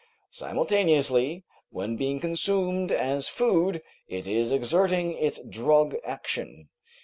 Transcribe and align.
Simultaneously 0.31 1.43
when 1.69 1.95
being 1.95 2.19
consumed 2.19 2.91
as 2.91 3.27
food 3.29 3.83
it 4.07 4.27
is 4.27 4.51
exerting 4.51 5.13
its 5.15 5.39
drug 5.45 5.95
action. 6.03 6.69